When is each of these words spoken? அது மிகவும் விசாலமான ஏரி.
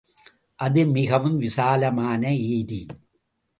அது 0.59 0.81
மிகவும் 0.87 1.37
விசாலமான 1.37 2.23
ஏரி. 2.51 2.81